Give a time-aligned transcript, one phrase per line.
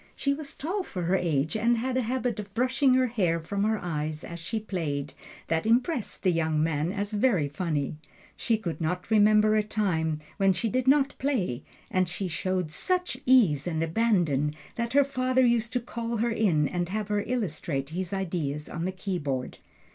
[0.15, 3.63] She was tall for her age, and had a habit of brushing her hair from
[3.63, 5.13] her eyes as she played,
[5.47, 7.97] that impressed the young man as very funny.
[8.35, 11.61] She could not remember a time when she did not play:
[11.91, 16.67] and she showed such ease and abandon that her father used to call her in
[16.67, 19.59] and have her illustrate his ideas on the keyboard.